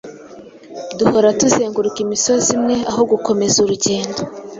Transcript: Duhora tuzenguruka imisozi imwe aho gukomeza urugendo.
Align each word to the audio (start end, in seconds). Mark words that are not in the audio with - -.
Duhora 0.97 1.29
tuzenguruka 1.39 1.97
imisozi 2.05 2.49
imwe 2.57 2.75
aho 2.89 3.01
gukomeza 3.11 3.55
urugendo. 3.59 4.19